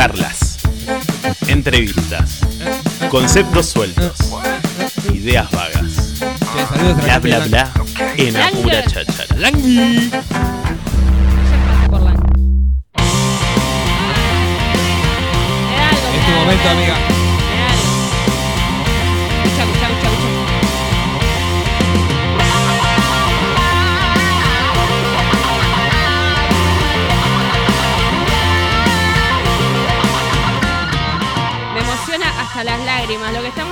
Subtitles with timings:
[0.00, 0.56] Charlas,
[1.46, 2.40] entrevistas,
[3.10, 4.16] conceptos sueltos,
[5.12, 6.14] ideas vagas.
[7.04, 7.70] Bla bla bla
[8.16, 9.36] en la pura cháchara.
[9.36, 10.08] Langui.
[10.08, 12.14] Paso por la-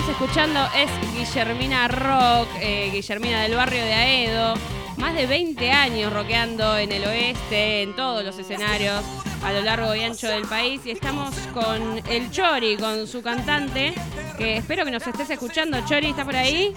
[0.09, 4.55] estamos escuchando es Guillermina Rock, eh, Guillermina del barrio de Aedo.
[4.97, 9.03] Más de 20 años rockeando en el oeste, en todos los escenarios
[9.45, 10.81] a lo largo y ancho del país.
[10.87, 13.95] Y estamos con el Chori, con su cantante,
[14.39, 15.79] que espero que nos estés escuchando.
[15.87, 16.73] Chori, ¿está por ahí?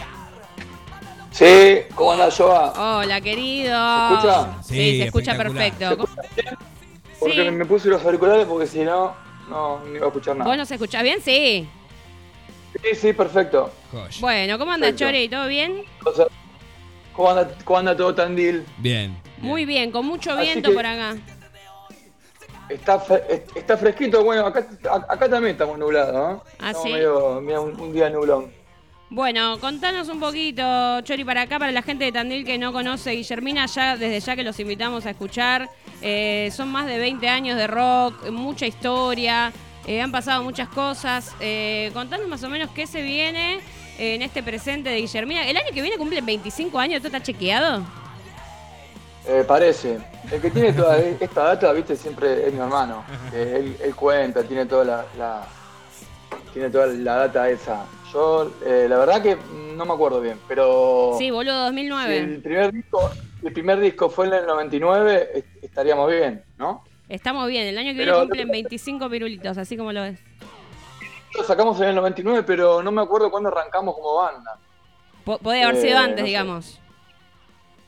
[1.31, 2.97] Sí, ¿cómo anda Joa?
[2.99, 3.77] Hola, querido.
[4.09, 4.63] ¿Se escucha?
[4.63, 5.87] Sí, Sí, se escucha perfecto.
[5.87, 6.57] ¿Se escucha bien?
[7.19, 7.51] Porque Sí.
[7.51, 9.13] me puse los auriculares porque si no,
[9.49, 10.49] no, no iba a escuchar nada.
[10.49, 11.21] ¿Vos nos escuchás bien?
[11.21, 11.67] Sí.
[12.83, 13.71] Sí, sí, perfecto.
[14.19, 15.05] Bueno, ¿cómo anda Perfecto.
[15.11, 15.29] Chori?
[15.29, 15.83] ¿Todo bien?
[16.05, 16.25] O sea,
[17.15, 18.65] ¿cómo, anda, ¿Cómo anda todo Tandil?
[18.77, 19.15] Bien.
[19.37, 21.15] Muy bien, con mucho viento por acá.
[22.69, 23.03] Está,
[23.55, 24.65] está fresquito, bueno, acá,
[25.09, 26.43] acá también estamos nublados, ¿no?
[26.59, 26.93] ¿Ah, Estamos sí?
[26.93, 28.51] medio- medio un, un día nublón.
[29.09, 33.11] Bueno, contanos un poquito, Chori, para acá, para la gente de Tandil que no conoce
[33.11, 35.69] Guillermina, ya desde ya que los invitamos a escuchar.
[36.01, 39.51] Eh, son más de 20 años de rock, mucha historia,
[39.87, 41.35] eh, han pasado muchas cosas.
[41.39, 43.55] Eh, contanos más o menos qué se viene
[43.97, 45.47] eh, en este presente de Guillermina.
[45.47, 46.97] ¿El año que viene cumplen 25 años?
[46.97, 47.83] ¿Esto está chequeado?
[49.27, 49.99] Eh, parece.
[50.31, 53.03] El que tiene toda esta data, viste, siempre es mi hermano.
[53.33, 55.47] él, él cuenta, tiene toda la, la-
[56.53, 57.85] tiene toda la data esa.
[58.11, 59.37] Yo, eh, la verdad que
[59.75, 61.15] no me acuerdo bien, pero...
[61.17, 62.17] Sí, boludo, Si 2009.
[62.17, 63.09] el primer disco,
[63.43, 66.83] el primer disco fue en el 99, est- estaríamos bien, ¿no?
[67.11, 70.17] Estamos bien, el año que Pero- viene cumplen 25 pirulitos, así como lo ves.
[71.35, 74.57] Lo sacamos en el 99, pero no me acuerdo cuándo arrancamos como banda.
[75.25, 76.27] Po- podía haber Eh, sido antes, no sé.
[76.27, 76.79] digamos.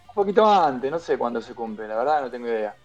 [0.10, 2.76] Un poquito antes, no sé cuándo se cumple, la verdad no tengo idea.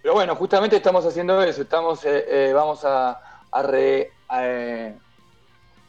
[0.00, 4.94] Pero bueno, justamente estamos haciendo eso, estamos, eh, eh, vamos a, a re- a, eh,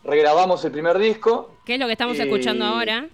[0.03, 1.53] regrabamos el primer disco.
[1.65, 3.07] ¿Qué es lo que estamos Y- escuchando ahora?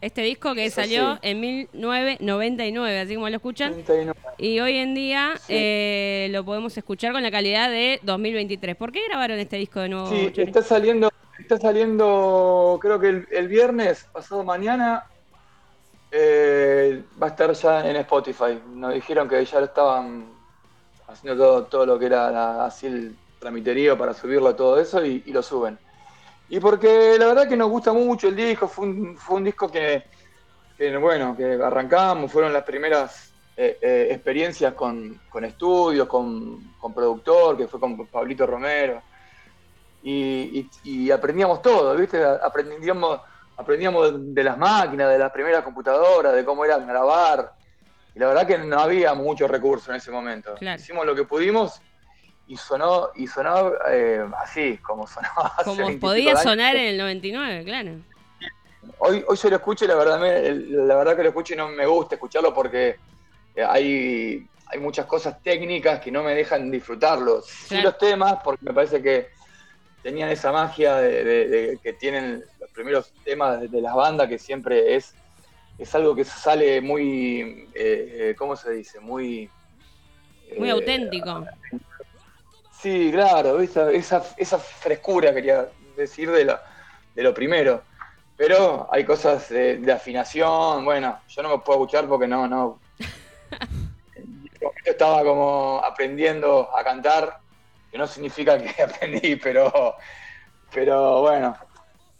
[0.00, 1.18] Este disco que Eso salió sí.
[1.22, 3.72] en 1999, así como lo escuchan.
[3.72, 4.14] 39.
[4.38, 5.54] Y hoy en día Sí.
[5.56, 8.76] eh, lo podemos escuchar con la calidad de 2023.
[8.76, 10.08] ¿Por qué grabaron este disco de nuevo?
[10.10, 10.48] Sí, Chori?
[10.48, 15.04] está saliendo, está saliendo, creo que el, el viernes, pasado mañana,
[16.12, 18.58] eh, va a estar ya en Spotify.
[18.74, 20.26] Nos dijeron que ya lo estaban
[21.08, 25.22] haciendo todo, todo lo que era la- así el tramiterío para subirlo todo eso y,
[25.26, 25.78] y lo suben.
[26.48, 29.68] Y porque la verdad que nos gusta mucho el disco, fue un, fue un disco
[29.70, 30.04] que,
[30.76, 36.92] que, bueno, que arrancamos, fueron las primeras eh, eh, experiencias con, con estudios, con, con
[36.94, 39.02] productor, que fue con Pablito Romero
[40.02, 42.22] y, y- y aprendíamos todo, ¿viste?
[42.24, 43.20] Aprendíamos,
[43.56, 47.52] aprendíamos de las máquinas, de las primeras computadoras, de cómo era grabar.
[48.14, 50.54] Y la verdad que no había mucho recurso en ese momento.
[50.56, 50.80] Claro.
[50.80, 51.80] Hicimos lo que pudimos
[52.46, 57.64] y sonó, y sonó eh, así, como sonaba Como 25 podía sonar en el 99,
[57.64, 57.92] claro.
[58.98, 61.56] Hoy, hoy yo lo escucho y la verdad, me- la verdad que lo escucho y
[61.56, 62.96] no me gusta escucharlo porque
[63.54, 67.40] eh, hay, hay muchas cosas técnicas que no me dejan disfrutarlo.
[67.42, 67.84] Sí Claro.
[67.90, 69.28] los temas, porque me parece que
[70.02, 74.28] tenían esa magia de, de- de- que tienen los primeros temas de, de las bandas,
[74.28, 75.16] que siempre es,
[75.78, 77.40] es algo que sale muy,
[77.74, 79.00] eh, eh, ¿cómo se dice?
[79.00, 79.50] Muy...
[80.58, 81.46] Muy eh, auténtico.
[82.84, 84.20] Sí, claro, esa,
[84.60, 86.58] frescura quería decir de lo,
[87.14, 87.82] de lo primero.
[88.36, 92.80] Pero hay cosas de, afinación, bueno, yo no me puedo escuchar porque no, no.
[94.60, 97.38] Yo estaba como aprendiendo a cantar,
[97.90, 99.94] que no significa que aprendí, pero,
[100.70, 101.56] pero bueno.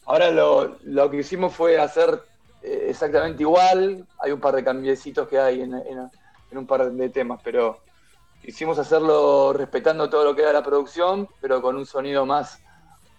[0.07, 2.23] Ahora lo, lo que hicimos fue hacer
[2.63, 4.07] eh, exactamente igual.
[4.19, 7.83] Hay un par de cambiecitos que hay en un par de temas, pero
[8.45, 12.63] hicimos hacerlo respetando todo lo que era la producción, pero con un sonido más,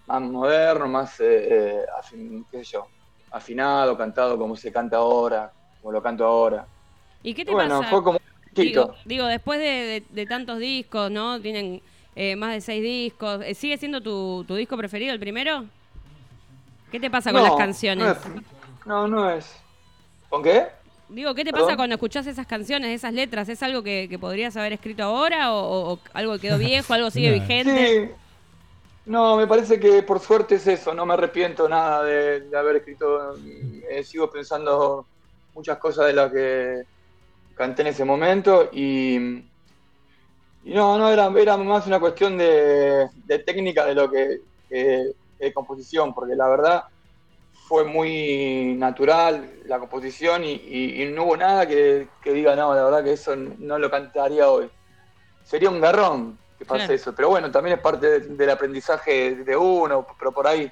[0.05, 2.91] más moderno, más eh, eh, afin- qué sé yo,
[3.31, 6.67] afinado, cantado como se canta ahora, como lo canto ahora.
[7.23, 7.89] ¿Y qué te Bueno, pasa?
[7.89, 8.81] fue como un poquito.
[8.81, 11.41] Digo, digo, después de, de- de tantos discos, ¿no?
[11.41, 11.81] Tienen
[12.15, 13.43] eh, más de seis discos.
[13.55, 15.65] ¿Sigue siendo tu, tu disco preferido el primero?
[16.91, 18.05] ¿Qué te pasa con No, las canciones?
[18.05, 18.43] No, es-
[18.85, 19.55] no, no es.
[20.29, 20.67] ¿Con qué?
[21.09, 21.67] Digo, ¿qué te ¿Perdón?
[21.67, 23.47] pasa cuando escuchás esas canciones, esas letras?
[23.49, 27.31] ¿Es algo que, que podrías haber escrito ahora o, algo que quedó viejo, algo sigue
[27.39, 28.07] vigente?
[28.07, 28.11] Sí.
[29.05, 32.77] No, me parece que por suerte es eso, no me arrepiento nada de, de haber
[32.77, 33.35] escrito,
[33.87, 35.05] eh, sigo pensando
[35.53, 36.83] muchas cosas de las que
[37.53, 39.15] canté en ese momento y,
[40.65, 43.07] Y no, no, era, era más una cuestión de,
[43.45, 46.83] técnica de lo que de composición, porque la verdad
[47.67, 53.13] fue muy natural la composición y, no hubo nada que, diga, no, la verdad que
[53.13, 54.69] eso no lo cantaría hoy.
[55.43, 60.05] Sería un garrón que pase eso, pero bueno, también es parte del aprendizaje de uno,
[60.17, 60.71] pero por ahí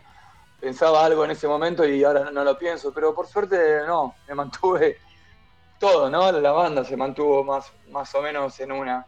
[0.59, 4.35] pensaba algo en ese momento y ahora no, lo pienso, pero por suerte no, me
[4.35, 4.97] mantuve
[5.83, 6.31] todo, ¿no?
[6.31, 9.05] La banda se mantuvo más, más o menos en una.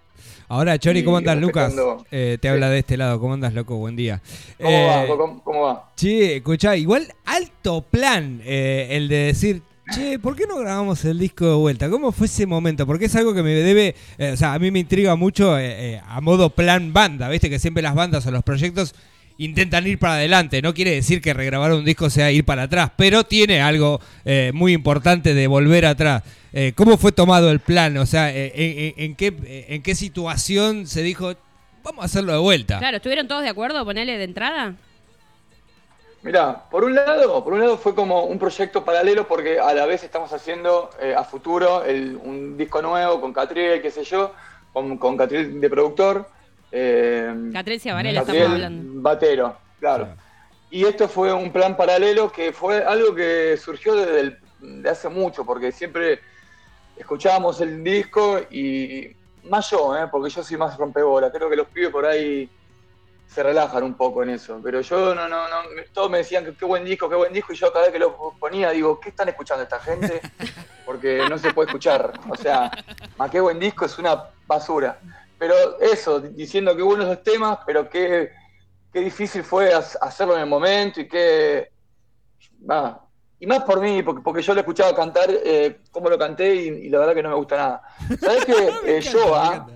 [0.49, 1.73] Ahora, Chori, ¿cómo andas, Lucas?
[2.11, 3.17] Eh, te habla de este lado.
[3.17, 3.77] ¿Cómo andas, loco?
[3.77, 4.21] Buen día.
[4.57, 5.05] ¿Cómo va?
[5.05, 5.89] Eh, ¿Cómo, va?
[5.95, 11.17] Sí, escuchá, igual alto plan eh, el de decir, Che, ¿por qué no grabamos el
[11.17, 11.89] disco de vuelta?
[11.89, 12.85] ¿Cómo fue ese momento?
[12.85, 13.95] Porque es algo que me debe,
[14.33, 17.49] o sea, a mí me intriga mucho a modo plan banda, ¿viste?
[17.49, 18.95] Que siempre las bandas o los proyectos
[19.37, 20.61] intentan ir para adelante.
[20.61, 24.51] No quiere decir que regrabar un disco sea ir para atrás, pero tiene algo eh,
[24.53, 26.23] muy importante de volver atrás.
[26.53, 27.97] Eh, ¿Cómo fue tomado el plan?
[27.97, 31.33] O sea, eh, en, qué, ¿en qué situación se dijo,
[31.83, 32.79] vamos a hacerlo de vuelta?
[32.79, 34.75] Claro, ¿estuvieron todos de acuerdo ponerle de entrada?
[36.23, 39.85] Mira, por un lado, por un lado fue como un proyecto paralelo porque a la
[39.85, 44.33] vez estamos haciendo a futuro un disco nuevo con Catriel, qué sé yo,
[44.73, 46.27] con, con Catriel de productor.
[46.71, 47.33] Eh,
[47.93, 49.01] Varela estamos hablando.
[49.01, 50.09] Batero, claro.
[50.69, 55.45] Y esto fue un plan paralelo que fue algo que surgió desde de hace mucho,
[55.45, 56.19] porque siempre
[56.97, 60.07] escuchábamos el disco y más yo, ¿eh?
[60.11, 61.31] porque yo soy más rompebola.
[61.31, 62.49] Creo que los pibes por ahí
[63.27, 64.59] se relajan un poco en eso.
[64.63, 65.55] Pero yo no, no, no,
[65.93, 67.99] todos me decían que qué buen disco, qué buen disco, y yo cada vez que
[67.99, 70.21] lo ponía digo, ¿qué están escuchando esta gente?
[70.85, 72.13] Porque no se puede escuchar.
[72.29, 72.71] O sea,
[73.17, 74.99] más qué buen disco es una basura.
[75.45, 78.31] Pero eso, diciendo que buenos los temas, pero qué,
[78.91, 81.69] qué difícil fue hacerlo en el momento y qué...
[83.39, 86.89] y más por mí, porque, porque yo lo escuchaba cantar, eh, cómo lo canté y,
[86.89, 87.81] la verdad que no me gusta nada.
[88.19, 88.53] ¿Sabes que
[88.97, 89.67] eh, Joa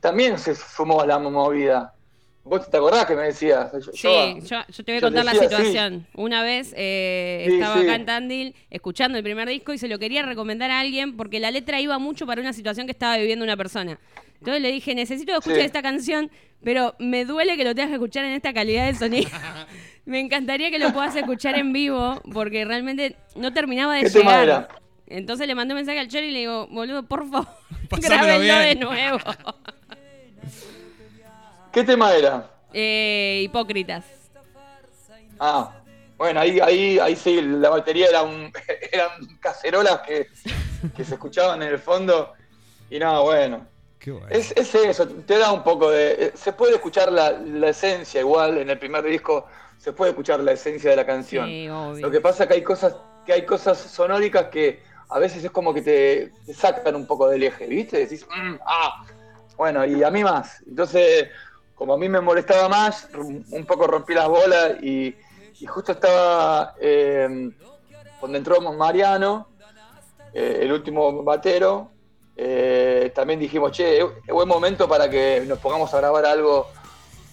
[0.00, 1.94] también se sumó a la movida?
[2.42, 3.70] ¿Vos te acordás que me decías?
[3.92, 6.04] sí, yo, te voy a contar la situación.
[6.14, 10.22] Una vez eh, estaba acá en Tandil escuchando el primer disco y se lo quería
[10.22, 13.56] recomendar a alguien porque la letra iba mucho para una situación que estaba viviendo una
[13.56, 14.00] persona.
[14.38, 16.30] Entonces le dije, necesito escuchar esta canción,
[16.62, 19.30] pero me duele que lo tengas que escuchar en esta calidad de sonido.
[20.04, 24.68] me encantaría que lo puedas escuchar en vivo, porque realmente no terminaba de llegar.
[25.06, 27.48] Entonces le mandé un mensaje al Chori y le digo, boludo, por favor,
[27.90, 29.18] grábenlo de nuevo.
[31.72, 32.50] ¿Qué tema era?
[32.72, 34.04] Eh, hipócritas.
[35.38, 35.72] Ah,
[36.16, 38.52] bueno, ahí, ahí, ahí sí, la batería era un,
[38.92, 39.10] eran
[39.40, 40.28] cacerolas que,
[40.96, 42.32] que se escuchaban en el fondo.
[42.90, 43.66] Y nada, bueno,
[44.30, 46.12] es, eso, te da un poco de...
[46.12, 49.46] Eh, se puede escuchar la, esencia igual, en el primer disco
[49.78, 51.48] se puede escuchar la esencia de la canción.
[52.00, 52.96] Lo que pasa es que hay cosas,
[53.26, 57.42] que hay cosas sonóricas que a veces es como que te, sacan un poco del
[57.42, 57.98] eje, ¿viste?
[57.98, 59.04] Decís, mm, ah,
[59.56, 60.62] bueno, y a mí más.
[60.66, 61.28] Entonces,
[61.74, 65.14] como a mí me molestaba más, un poco rompí las bolas y,
[65.66, 67.50] justo estaba eh,
[68.20, 69.48] cuando entró Mariano,
[70.32, 71.90] eh, el último batero,
[72.36, 76.68] eh, también dijimos, che, es buen momento para que nos pongamos a grabar algo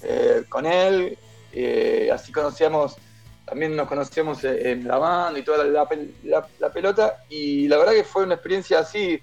[0.03, 1.17] eh, con él.
[1.51, 2.97] Eh, así conocíamos,
[3.45, 7.23] también nos conocíamos en la banda y toda la, pelota.
[7.29, 9.21] Y la verdad que fue una experiencia así,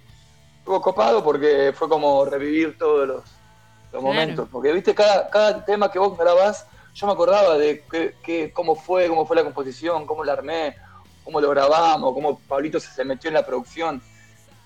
[0.59, 4.49] estuvo copado porque fue como revivir todos los, momentos.
[4.51, 7.85] Porque, viste, cada, cada tema que vos grabás, yo me acordaba de
[8.23, 10.77] que, cómo fue, cómo fue la composición, cómo la armé,
[11.25, 14.03] cómo lo grabamos, cómo Pablito se metió en la producción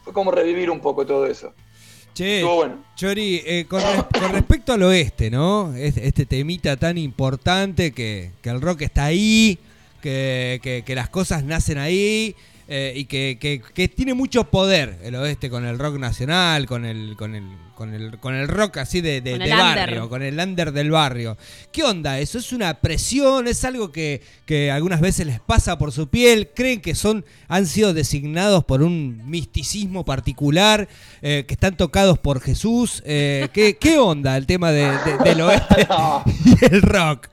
[0.03, 1.53] fue como revivir un poco todo eso.
[2.15, 2.45] Che,
[2.95, 3.81] Chori, eh, con,
[4.33, 5.75] respecto al oeste, ¿no?
[5.75, 9.59] Este, este temita tan importante que, el rock está ahí,
[10.03, 12.37] que, que las cosas nacen ahí.
[12.69, 13.61] Eh, y que,
[13.95, 18.19] tiene mucho poder el oeste con el rock nacional, con el, con el, con el,
[18.19, 21.37] con el rock así de, barrio, con el under del barrio.
[21.73, 22.39] ¿Qué onda eso?
[22.39, 23.49] ¿Es una presión?
[23.49, 24.23] ¿Es algo que,
[24.73, 26.51] algunas veces les pasa por su piel?
[26.55, 30.89] ¿Creen que son, han sido designados por un misticismo particular?
[31.21, 33.03] Eh, ¿Que están tocados por Jesús?
[33.05, 35.87] Eh, ¿qué, onda el tema del oeste
[36.45, 37.29] y el rock?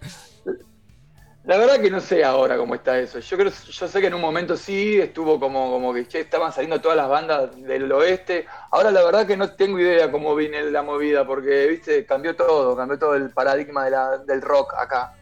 [1.50, 3.18] La verdad que no sé ahora cómo está eso.
[3.18, 6.80] Yo creo, yo sé que en un momento sí estuvo como, como que estaban saliendo
[6.80, 8.46] todas las bandas del oeste.
[8.70, 12.76] Ahora la verdad que no tengo idea cómo viene la movida, porque viste, cambió todo,
[12.78, 15.16] cambió todo el paradigma de la, del rock acá.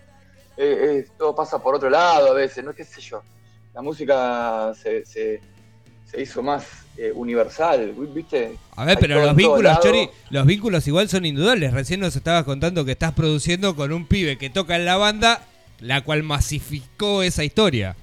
[0.57, 3.23] Eh, eh, todo pasa por otro lado a veces, no qué sé yo.
[3.73, 5.39] La música se, se,
[6.17, 6.67] hizo más
[6.97, 8.57] eh, universal, ¿viste?
[8.75, 11.71] A ver, pero los vínculos, Chori, los vínculos igual son indudables.
[11.71, 15.47] Recién nos estabas contando que estás produciendo con un pibe que toca en la banda
[15.79, 17.95] la cual masificó esa historia.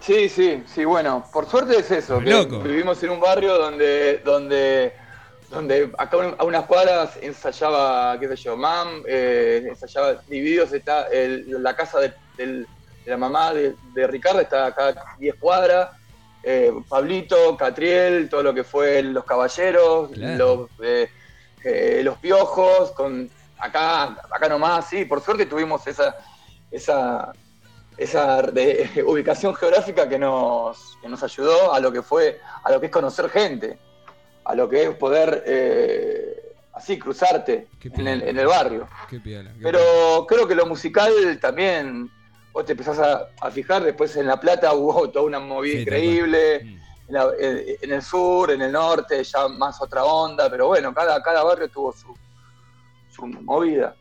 [0.00, 2.20] Sí, sí, sí, bueno, por suerte es eso.
[2.20, 4.92] vivimos en un barrio donde, donde
[5.50, 11.74] donde acá a unas cuadras ensayaba, qué sé yo, Mam, eh, ensayaba Divididos, está la
[11.74, 12.66] casa de,
[13.06, 15.90] la mamá de, Ricardo, está acá a 10 cuadras,
[16.42, 21.08] eh, Pablito, Catriel, todo lo que fue Los Caballeros, los, eh,
[22.04, 26.14] los Piojos, con acá, acá nomás, sí, por suerte tuvimos esa,
[26.70, 27.32] esa,
[27.96, 28.42] esa
[29.06, 32.92] ubicación geográfica que nos, que nos ayudó a lo que fue, a lo que es
[32.92, 33.78] conocer gente
[34.48, 38.88] a lo que es poder eh, así cruzarte en el, barrio.
[39.62, 42.10] Pero creo que lo musical también,
[42.52, 47.18] vos te empezás a, fijar, después en La Plata hubo toda una movida increíble, mm.
[47.82, 51.68] en, el sur, en el norte, ya más otra onda, pero bueno, cada, cada barrio
[51.68, 52.16] tuvo su,
[53.10, 53.94] su movida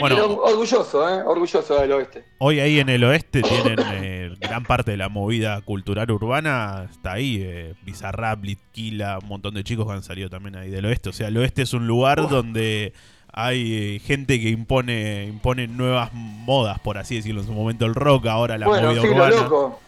[0.00, 1.22] bueno, orgulloso, ¿eh?
[1.22, 2.24] orgulloso del oeste.
[2.38, 7.12] Hoy ahí en el oeste tienen eh, gran parte de la movida cultural urbana, está
[7.12, 11.08] ahí, eh, Bizarrap, Litquila, un montón de chicos que han salido también ahí del oeste.
[11.08, 12.92] O sea, el oeste es un lugar donde
[13.32, 17.94] hay eh, gente que impone, impone nuevas modas, por así decirlo, en su momento el
[17.94, 19.36] rock, ahora la movida urbana.
[19.36, 19.80] loco.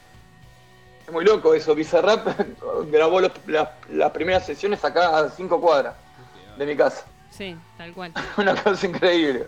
[1.07, 2.29] Es muy loco eso, Bizarrap
[2.91, 5.95] grabó las primeras sesiones acá a cinco cuadras
[6.59, 7.07] de mi casa.
[7.39, 8.13] Sí, tal cual.
[8.37, 9.47] una cosa increíble.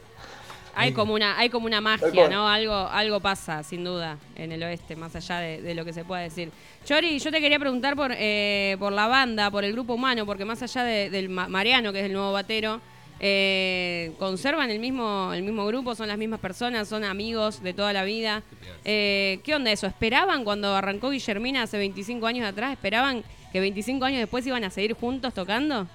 [0.77, 2.49] Hay como una, hay como una magia, ¿no?
[2.49, 6.23] Algo, algo pasa, sin duda, en el oeste, más allá de, lo que se pueda
[6.23, 6.53] decir.
[6.85, 10.45] Chori, yo te quería preguntar por, eh, por la banda, por el grupo humano, porque
[10.45, 12.81] más allá del Mariano, que es el nuevo batero,
[13.19, 15.97] eh, ¿conservan el mismo, el mismo grupo?
[15.97, 16.87] ¿Son las mismas personas?
[16.89, 18.45] ¿Son amigos de toda la vida?
[18.85, 19.89] Eh, ¿Qué onda eso?
[19.89, 22.73] ¿Esperaban cuando arrancó Guillermina hace 25 años atrás?
[22.73, 25.89] ¿Esperaban que 25 años después iban a seguir juntos tocando?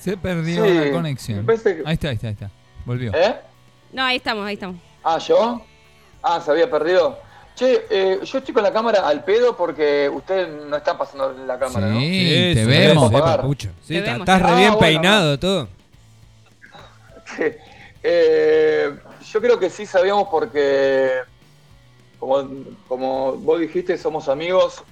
[0.00, 1.46] Se perdió la conexión.
[1.84, 2.50] Ahí está, ahí está, ahí está.
[2.86, 3.12] Volvió.
[3.14, 3.36] ¿Eh?
[3.92, 4.80] No, ahí estamos, ahí estamos.
[5.04, 5.62] Ah, ¿yo?
[6.22, 7.18] Ah, se había perdido.
[7.54, 11.58] Che, eh, yo estoy con la cámara al pedo porque usted no está pasando la
[11.58, 12.00] cámara, ¿no?
[12.00, 13.12] Sí, te vemos.
[13.82, 15.68] Sí, estás re bien peinado todo.
[18.02, 18.96] Eh,
[19.30, 21.10] yo creo que sí sabíamos porque,
[22.18, 22.48] como,
[22.88, 24.82] como vos dijiste, somos amigos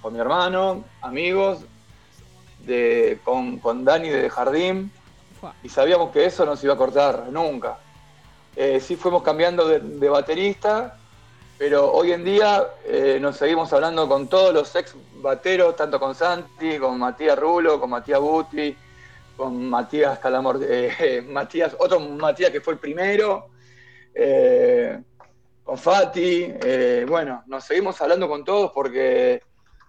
[0.00, 1.60] con mi hermano, amigos,
[2.66, 4.90] de, con, con Dani de Jardín
[5.62, 7.78] y sabíamos que eso no se iba a cortar nunca.
[8.54, 10.98] Eh, sí fuimos cambiando de, baterista,
[11.58, 16.14] pero hoy en día eh, nos seguimos hablando con todos los ex bateros, tanto con
[16.14, 18.76] Santi, con Matías Rulo, con Matías Buti,
[19.36, 23.48] con Matías Calamor, eh, Matías, otro Matías que fue el primero,
[25.64, 26.52] con Fati,
[27.08, 29.40] bueno, nos seguimos hablando con todos porque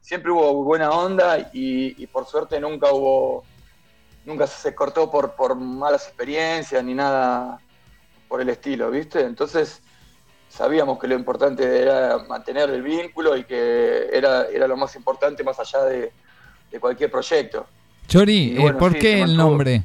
[0.03, 3.43] siempre hubo buena onda y, por suerte nunca hubo,
[4.25, 7.59] nunca se cortó por, por malas experiencias ni nada
[8.27, 9.21] por el estilo, ¿viste?
[9.21, 9.81] Entonces
[10.49, 15.43] sabíamos que lo importante era mantener el vínculo y que era, era lo más importante
[15.43, 16.11] más allá de,
[16.79, 17.65] cualquier proyecto.
[18.07, 19.83] Chori, eh, ¿por qué el nombre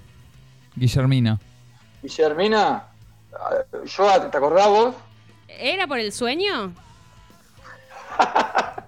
[0.74, 1.38] Guillermina?
[2.02, 2.88] Guillermina,
[3.84, 4.94] yo, ¿te acordás vos?
[5.46, 6.72] ¿Era por el sueño?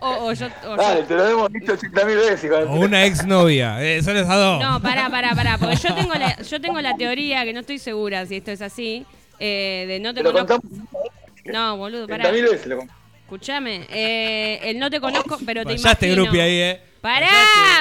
[0.02, 2.50] O, yo, Dale, te lo hemos dicho 80.000 veces.
[2.68, 3.82] O una exnovia.
[3.84, 4.62] Eh, son esas dos.
[4.62, 5.58] No, pará, pará, pará.
[5.58, 8.62] Porque yo tengo, la, yo tengo la teoría, que no estoy segura si esto es
[8.62, 9.04] así,
[9.38, 10.60] eh, de no te, conozco.
[11.44, 12.30] No, boludo, pará.
[12.30, 12.82] veces lo
[13.30, 16.24] Escuchame, eh, el no te conozco, pero te Fallaste, imagino.
[16.24, 16.80] grupi ahí, eh.
[17.00, 17.28] Pará,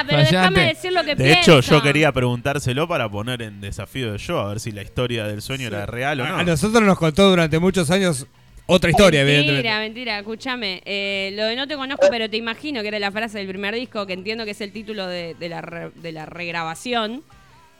[0.06, 4.18] pero déjame decir lo que De hecho, yo quería preguntárselo para poner en desafío de
[4.18, 6.36] yo, a ver si la historia del sueño era real o no.
[6.36, 8.26] A nosotros nos contó durante muchos años
[8.70, 9.68] otra historia, mentira, evidentemente.
[9.68, 10.82] Mentira, mentira, escúchame.
[10.84, 13.74] Eh, lo de no te conozco, pero te imagino que era la frase del primer
[13.74, 17.24] disco, que entiendo que es el título de, la, de la regrabación.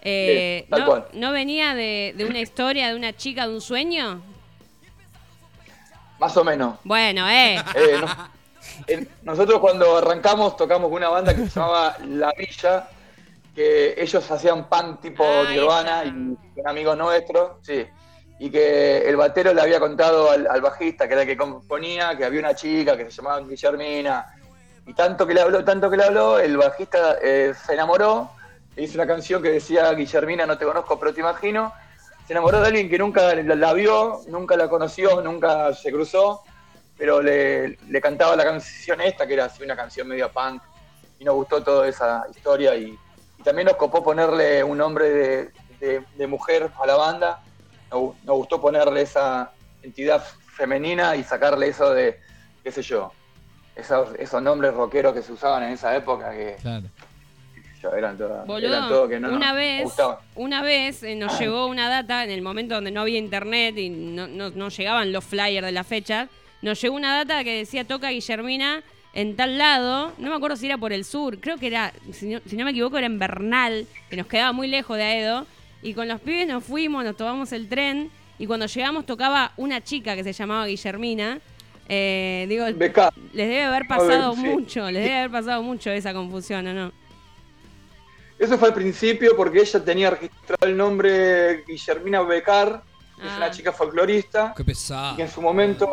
[0.03, 0.67] Eh,
[1.13, 4.21] no, venía de, una historia de una chica de un sueño?
[6.19, 6.79] Más o menos.
[6.83, 7.63] Bueno, eh.
[8.89, 12.89] eh nosotros cuando arrancamos tocamos con una banda que se llamaba La Villa,
[13.55, 17.87] que ellos hacían pan tipo Nirvana y un amigo nuestro, sí
[18.43, 22.25] y que el batero le había contado al, bajista, que era el que componía, que
[22.25, 24.35] había una chica que se llamaba Guillermina,
[24.87, 28.31] y tanto que le habló, tanto que le habló, el bajista eh, se enamoró,
[28.79, 31.71] hizo una canción que decía Guillermina, no te conozco, pero te imagino,
[32.27, 36.43] se enamoró de alguien que nunca la, vio, nunca la conoció, nunca se cruzó,
[36.97, 40.63] pero le, cantaba la canción esta, que era así una canción medio punk,
[41.19, 42.99] y nos gustó toda esa historia, y,
[43.45, 47.43] también nos copó ponerle un nombre de mujer a la banda,
[47.91, 52.21] nos, gustó ponerle esa entidad femenina y sacarle eso de,
[52.63, 53.13] qué sé yo,
[53.75, 56.57] esos, esos nombres rockeros que se usaban en esa época que...
[56.61, 56.87] Claro.
[57.97, 59.91] eran, todo que no, una vez,
[60.35, 63.89] una vez eh, nos llegó una data en el momento donde no había internet y
[63.89, 66.29] no, no, llegaban los flyers de la fecha.
[66.61, 68.83] Nos llegó una data que decía toca Guillermina
[69.13, 72.29] en tal lado, no me acuerdo si era por el sur, creo que era, si
[72.29, 75.47] no, me equivoco, era en Bernal, que nos quedaba muy lejos de Aedo,
[75.83, 79.83] y con los pibes nos fuimos, nos tomamos el tren, y cuando llegamos tocaba una
[79.83, 81.41] chica que se llamaba Guillermina.
[81.89, 86.73] Eh, digo, les debe haber pasado mucho, les debe haber pasado mucho esa confusión, ¿o
[86.73, 86.93] no?
[88.39, 92.83] Eso fue al principio porque ella tenía registrado el nombre Guillermina Becar,
[93.19, 93.51] es una ah.
[93.51, 94.55] chica folclorista.
[94.57, 95.19] Qué pesado.
[95.19, 95.93] Y en su momento,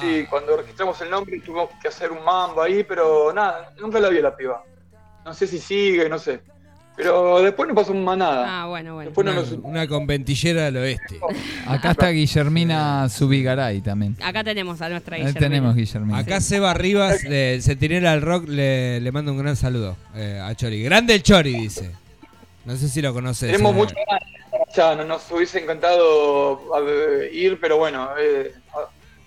[0.00, 4.10] sí, cuando registramos el nombre tuvimos que hacer un mambo ahí, pero nada, nunca la
[4.10, 4.62] vi la piba.
[5.24, 6.42] No sé si sigue, no sé.
[6.98, 8.62] Pero después no pasó más nada.
[8.62, 9.12] Ah, bueno, bueno.
[9.62, 11.20] una, conventillera del oeste.
[11.64, 14.16] Acá está Guillermina Subigaray también.
[14.20, 15.40] Acá tenemos a nuestra Guillermina.
[15.40, 16.18] tenemos Guillermina.
[16.18, 20.52] Acá Seba Rivas, de Centinela del Rock, le, le manda un gran saludo eh, a
[20.56, 20.82] Chori.
[20.82, 21.92] Grande el Chori, dice.
[22.64, 23.50] No sé si lo conoces.
[23.52, 23.94] Tenemos mucho
[24.74, 26.60] ya no nos hubiese encantado
[27.32, 28.54] ir, pero bueno, eh,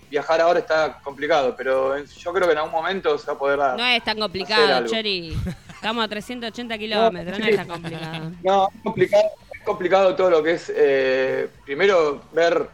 [0.09, 3.59] viajar ahora está complicado, pero yo creo que en algún momento se va a poder
[3.59, 3.77] dar.
[3.77, 5.37] No es tan complicado, Chori.
[5.81, 8.31] Estamos a 380 kilómetros, no, es tan complicado.
[8.43, 12.69] No, es complicado, es complicado todo lo que es, eh, primero, ver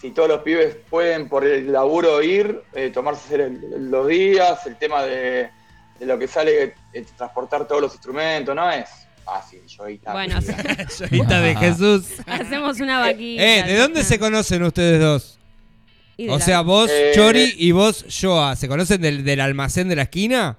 [0.00, 3.50] si todos los pibes pueden por el laburo ir, eh, tomarse
[3.80, 5.50] los días, el tema de,
[5.98, 6.74] de lo que sale,
[7.16, 8.88] transportar todos los instrumentos, no es
[9.24, 10.12] fácil, Joita.
[10.12, 10.38] Bueno,
[11.10, 12.04] Joita de Jesús.
[12.26, 13.42] Hacemos una vaquita.
[13.42, 15.40] Eh, ¿de dónde se conocen ustedes dos?
[16.28, 20.02] O sea, vos, eh, Chori, y vos, Joa, ¿se conocen del, del, almacén de la
[20.02, 20.58] esquina?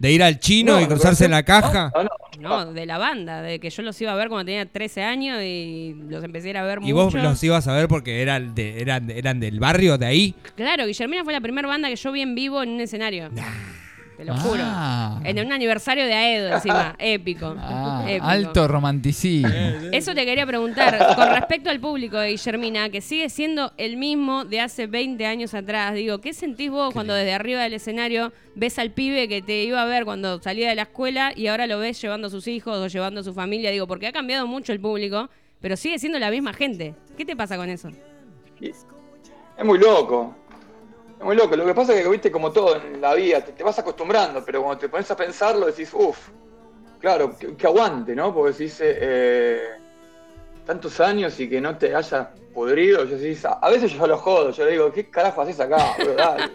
[0.00, 1.92] ¿De ir al chino y cruzarse en la caja?
[2.40, 5.02] No, no, de la banda, de que yo los iba a ver cuando tenía 13
[5.02, 8.22] años y los empecé a, ir a ver ¿Y vos los ibas a ver porque
[8.22, 10.34] eran, de, eran, eran del barrio de ahí?
[10.56, 13.28] Claro, Guillermina fue la primera banda que yo vi en vivo en un escenario
[14.20, 14.62] te lo juro.
[14.62, 15.18] Ah.
[15.24, 19.48] En un aniversario de Aedo, encima, épico, ah, Alto romanticismo.
[19.92, 24.44] Eso te quería preguntar, con respecto al público de Guillermina, que sigue siendo el mismo
[24.44, 28.78] de hace 20 años atrás, digo, ¿qué sentís vos cuando desde arriba del escenario ves
[28.78, 31.78] al pibe que te iba a ver cuando salía de la escuela y ahora lo
[31.78, 33.70] ves llevando a sus hijos o llevando a su familia?
[33.70, 35.30] Digo, porque ha cambiado mucho el público,
[35.62, 36.94] pero sigue siendo la misma gente.
[37.16, 37.88] ¿Qué te pasa con eso?
[38.60, 38.84] Es
[39.64, 40.36] muy loco.
[41.22, 41.54] Muy loco.
[41.54, 44.62] Lo que pasa es que, viste, como todo en la vida, te, vas acostumbrando, pero
[44.62, 46.30] cuando te pones a pensarlo decís, uff,
[46.98, 48.34] claro, que, aguante, ¿no?
[48.34, 49.68] Porque decís, eh,
[50.64, 54.50] tantos años y que no te hayas podrido, yo decís, a, veces yo lo jodo,
[54.50, 55.94] yo le digo, ¿qué carajo haces acá?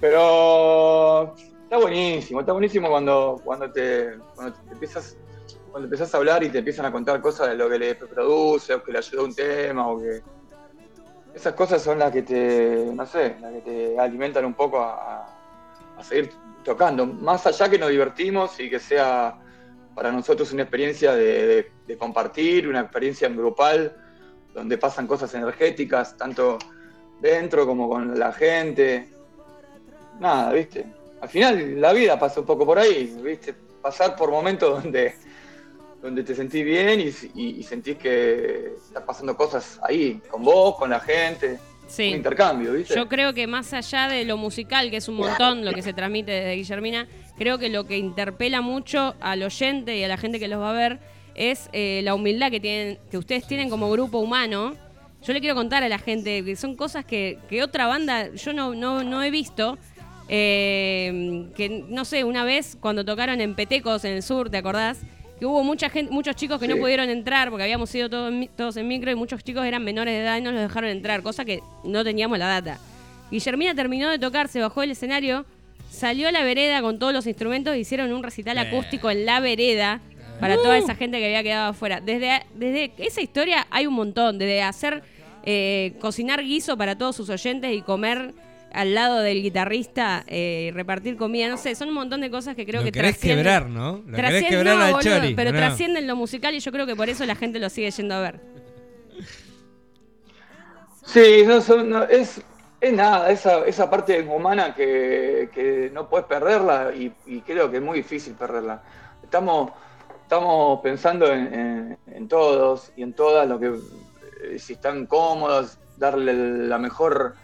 [0.00, 5.16] Pero está buenísimo, está buenísimo cuando, cuando, te, cuando te empiezas
[5.76, 8.72] cuando empezás a hablar y te empiezan a contar cosas de lo que le produce,
[8.72, 10.22] o que le ayudó un tema, o que
[11.36, 15.28] esas cosas son las que te, no sé, las que te alimentan un poco a,
[16.02, 16.30] seguir
[16.64, 17.04] tocando.
[17.04, 19.38] Más allá que nos divertimos y que sea
[19.94, 23.94] para nosotros una experiencia de, compartir, una experiencia grupal,
[24.54, 26.58] donde pasan cosas energéticas, tanto
[27.20, 29.10] dentro como con la gente.
[30.18, 30.86] Nada, ¿viste?
[31.20, 33.54] Al final la vida pasa un poco por ahí, ¿viste?
[33.82, 35.14] Pasar por momentos donde
[36.02, 37.00] donde te sentís bien
[37.34, 41.58] y, sentís que estás pasando cosas ahí, con vos, con la gente.
[41.88, 42.08] Sí.
[42.08, 42.94] Un intercambio, ¿viste?
[42.94, 45.92] Yo creo que más allá de lo musical, que es un montón lo que se
[45.92, 47.06] transmite desde Guillermina,
[47.38, 50.70] creo que lo que interpela mucho al oyente y a la gente que los va
[50.70, 50.98] a ver
[51.36, 54.74] es eh, la humildad que tienen, que ustedes tienen como grupo humano.
[55.22, 58.74] Yo le quiero contar a la gente que son cosas que, otra banda yo no,
[58.74, 59.78] no, he visto.
[60.28, 65.00] Eh, que no sé, una vez cuando tocaron en Petecos en el sur, ¿te acordás?
[65.38, 68.76] Que hubo mucha gente, muchos chicos que no pudieron entrar porque habíamos ido todos, todos
[68.76, 71.44] en micro y muchos chicos eran menores de edad y no los dejaron entrar, cosa
[71.44, 72.78] que no teníamos la data.
[73.30, 75.44] Guillermina terminó de tocar, se bajó del escenario,
[75.90, 79.40] salió a la vereda con todos los instrumentos e hicieron un recital acústico en la
[79.40, 80.00] vereda
[80.40, 82.00] para toda esa gente que había quedado afuera.
[82.00, 85.02] Desde, desde esa historia hay un montón, desde hacer
[85.44, 88.34] eh, cocinar guiso para todos sus oyentes y comer
[88.72, 92.66] al lado del guitarrista eh, repartir comida, no sé, son un montón de cosas que
[92.66, 94.02] creo que querés quebrar, ¿no?
[94.06, 95.34] Lo querés quebrar al Chori.
[95.34, 98.14] Pero trascienden lo musical y yo creo que por eso la gente lo sigue yendo
[98.14, 98.40] a ver.
[101.04, 102.42] Sí, no, es,
[102.80, 107.98] es nada, esa, esa parte humana que, no puedes perderla y, creo que es muy
[107.98, 108.82] difícil perderla.
[109.22, 109.70] Estamos,
[110.22, 113.74] estamos pensando en, en todos y en todas, lo que
[114.42, 116.34] eh, si están cómodos, darle
[116.68, 117.34] la mejor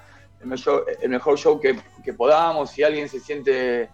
[0.43, 1.75] el mejor, show que,
[2.13, 2.71] podamos.
[2.71, 3.89] Si alguien se siente,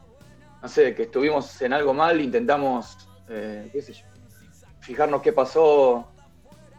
[0.62, 4.06] no sé, que estuvimos en algo mal, intentamos, eh, qué sé yo,
[4.80, 6.08] fijarnos qué pasó.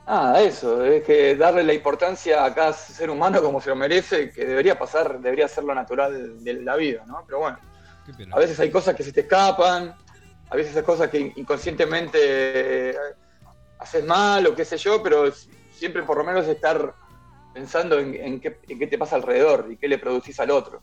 [0.08, 4.32] Nada, eso, es que darle la importancia a cada ser humano como se lo merece,
[4.32, 7.24] que debería pasar, debería ser lo natural de la vida, ¿no?
[7.28, 7.60] Pero bueno,
[8.32, 9.96] a veces hay cosas que se te escapan,
[10.50, 12.20] a veces hay cosas que inconscientemente
[12.90, 12.96] eh,
[13.78, 15.32] haces mal o qué sé yo, pero
[15.72, 16.96] siempre por lo menos estar
[17.54, 20.82] pensando en, qué, te pasa alrededor y qué le producís al otro.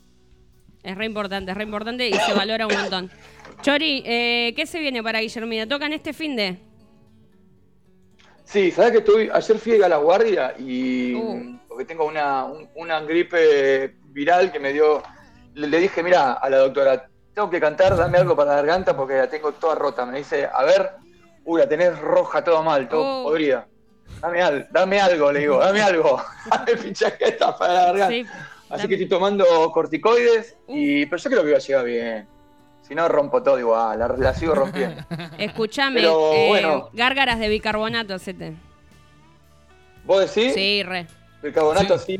[0.83, 3.11] Es re importante, es re importante y se valora un montón.
[3.61, 5.67] Chori, eh, ¿qué se viene para Guillermina?
[5.67, 6.59] ¿Tocan este fin de?
[8.43, 9.29] Sí, ¿sabes que estoy?
[9.33, 11.15] Ayer fui a la guardia y.
[11.15, 11.59] Uh.
[11.67, 15.03] Porque tengo una, una gripe viral que me dio.
[15.53, 19.15] Le, dije, mira, a la doctora, tengo que cantar, dame algo para la garganta porque
[19.15, 20.05] la tengo toda rota.
[20.05, 20.91] Me dice, a ver,
[21.43, 23.23] uy, la tenés roja, todo mal, todo uh.
[23.25, 23.67] podrida.
[24.21, 26.21] Dame, dame algo, le digo, dame algo.
[26.49, 28.49] dame fichaqueta para la garganta.
[28.69, 31.09] Así que estoy tomando corticoides, y, uh.
[31.09, 32.27] pero yo creo que va a llegar bien.
[32.81, 35.03] Si no, rompo todo igual, la, sigo rompiendo.
[35.37, 38.53] Escúchame, eh, gárgaras de bicarbonato, ¿sete?
[40.05, 40.53] ¿Vos decís?
[40.53, 41.05] Sí, re.
[41.43, 42.17] Bicarbonato, sí.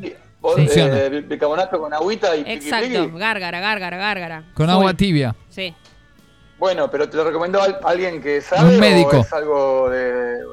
[0.57, 4.43] Eh, bicarbonato con agüita y Exacto, gárgara, gárgara, gárgara.
[4.53, 5.35] Con agua tibia.
[5.49, 5.73] Sí.
[6.59, 8.75] Bueno, pero te lo recomendó alguien que sabe.
[8.75, 9.17] Un médico.
[9.17, 10.43] O es algo de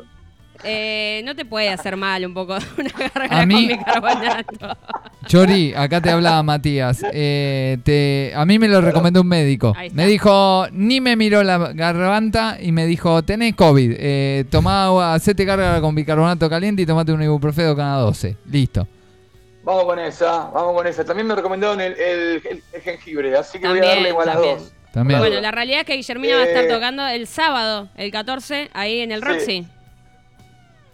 [0.64, 4.76] eh, no te puede hacer mal un poco una garganta con bicarbonato.
[5.26, 7.02] Chori, acá te hablaba Matías.
[7.12, 9.74] Eh, a mí me lo recomendó un médico.
[9.92, 13.96] Me dijo, ni me miró la garganta y me dijo, tenés COVID.
[13.98, 18.36] Eh, tomá agua, hacete carga con bicarbonato caliente y tomate un ibuprofeno cada 12.
[18.50, 18.86] Listo.
[19.64, 21.04] Vamos con esa, vamos con esa.
[21.04, 24.72] También me recomendaron el, el, jengibre, así que voy a darle igual a dos.
[24.92, 25.18] También.
[25.18, 28.70] Bueno, la realidad es que Guillermina va a estar eh, tocando el sábado, el 14,
[28.74, 29.66] ahí en el Roxy.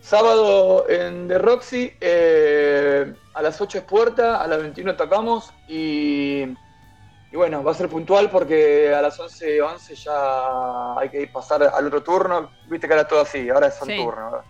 [0.00, 6.42] Sábado en The Roxy, eh, a las 8 es puerta, a las 21 tocamos y,
[6.42, 11.32] y, bueno, va a ser puntual porque a las 11, 11 ya hay que ir
[11.32, 12.50] pasar al otro turno.
[12.68, 14.42] Viste que era todo así, ahora es un turno.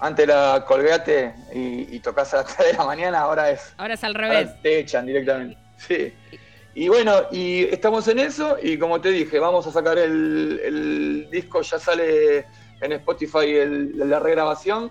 [0.00, 3.74] Antes era colgate y, y, tocas a las 3 de la mañana, ahora es.
[3.76, 4.50] Ahora es al revés.
[4.62, 5.58] te echan directamente.
[5.76, 6.14] Sí.
[6.74, 11.28] Y bueno, y estamos en eso y como te dije, vamos a sacar el, el
[11.30, 12.46] disco, ya sale
[12.80, 13.64] en Spotify
[13.94, 14.90] la regrabación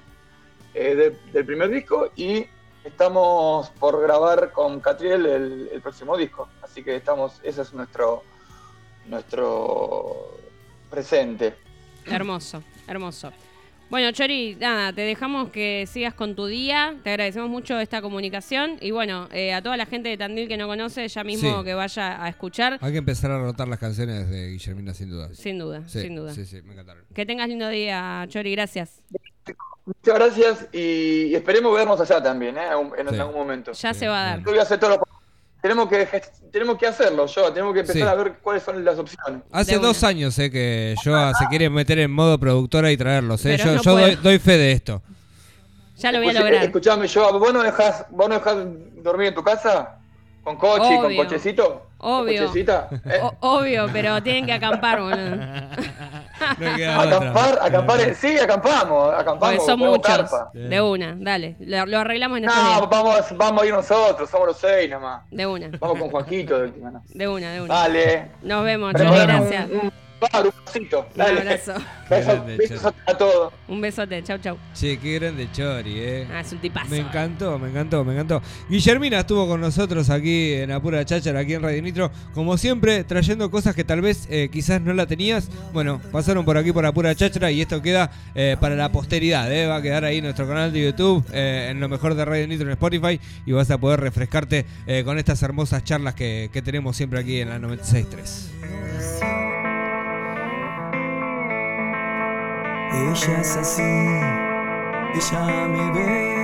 [0.74, 2.46] eh, del primer disco y
[2.84, 6.50] estamos por grabar con Catriel el, próximo disco.
[6.62, 8.24] Así que estamos, ese es nuestro,
[9.06, 10.38] nuestro
[10.90, 11.56] presente.
[12.06, 13.32] Hermoso, hermoso.
[13.90, 16.96] Bueno, Chori, nada, te dejamos que sigas con tu día.
[17.04, 18.78] Te agradecemos mucho esta comunicación.
[18.82, 21.74] Y bueno, eh, a toda la gente de Tandil que no conoce, ya mismo que
[21.74, 22.78] vaya a escuchar.
[22.82, 25.34] Hay que empezar a rotar las canciones de Guillermina, sin duda.
[25.34, 26.34] Sin duda, sin duda.
[26.34, 27.06] Sí, sí, me encantaron.
[27.14, 28.52] Que tengas lindo día, Chori.
[28.52, 29.02] Gracias.
[29.86, 32.68] Muchas gracias y esperemos vernos allá también, ¿eh?
[32.98, 33.72] en algún momento.
[33.72, 34.40] Ya se va a dar.
[34.40, 35.00] Yo voy a hacer todo lo
[35.68, 39.42] tenemos que tenemos que hacerlo, yo, tenemos que empezar a ver cuáles son las opciones.
[39.52, 43.46] Hace dos años eh, que yo se quiere meter en modo productora y traerlos.
[43.46, 43.58] Eh.
[43.58, 45.02] Yo, yo doy, fe de esto.
[45.98, 46.64] Ya lo voy a lograr.
[46.64, 48.56] Escuchame, yo, ¿vos no dejás, vos no dejás
[49.04, 49.98] dormir en tu casa?
[50.44, 51.88] ¿Con coche, con cochecito?
[51.98, 52.50] Obvio.
[52.54, 53.22] ¿Eh?
[53.42, 55.36] obvio, pero tienen que acampar, boludo.
[56.98, 59.66] acampar, acampar, sí, acampamos, acampamos.
[59.66, 60.32] son muchos.
[60.54, 61.56] De una, dale.
[61.60, 65.24] Lo, arreglamos en estos No, vamos, vamos a ir nosotros, somos los seis nomás.
[65.32, 65.70] De una.
[65.80, 67.74] Vamos con Juanquito de última, De una, de una.
[67.74, 68.32] Dale.
[68.42, 69.68] Nos vemos, gracias.
[70.20, 71.08] Claro, un besito.
[71.16, 71.74] Un abrazo.
[72.10, 73.54] Besos, a todos.
[73.68, 74.58] Un besote, chau, chau.
[74.74, 76.28] Che, qué grande Chori, eh.
[76.32, 76.90] Ah, es un tipazo.
[76.90, 78.42] Me encantó, me encantó, me encantó.
[78.70, 82.12] Guillermina estuvo con nosotros aquí en Apura Cháchara, aquí en Radio Nitro.
[82.34, 85.50] Como siempre, trayendo cosas que tal vez eh, quizás no la tenías.
[85.74, 89.68] Bueno, pasaron por aquí por Apura Cháchara y esto queda eh, para la posteridad, eh.
[89.68, 92.48] Va a quedar ahí en nuestro canal de YouTube, eh, en lo mejor de Radio
[92.48, 93.20] Nitro en Spotify.
[93.46, 94.66] Y vas a poder refrescarte
[95.04, 99.27] con estas hermosas charlas que, que tenemos siempre aquí en la 96.3.
[102.94, 103.82] Ella es así,
[105.14, 106.38] ella me ve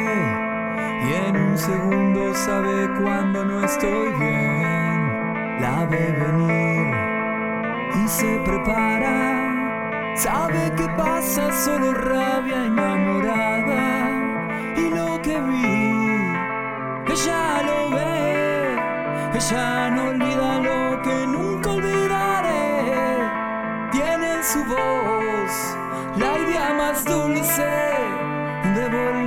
[1.06, 5.62] y en un segundo sabe cuando no estoy bien.
[5.62, 6.94] La ve venir
[8.04, 14.10] y se prepara, sabe que pasa solo rabia enamorada
[14.76, 15.94] y lo que vi,
[17.14, 18.78] ella lo ve,
[19.34, 20.03] ella no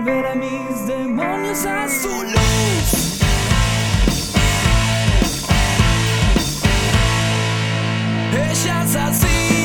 [0.06, 3.20] volver a mis demonios a su luz.
[8.32, 9.55] Ella así,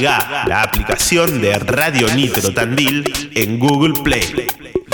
[0.00, 4.46] la aplicación de Radio Nitro Tandil en Google Play.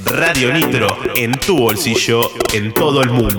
[0.05, 3.35] Radio Nitro en tu bolsillo en todo el mundo.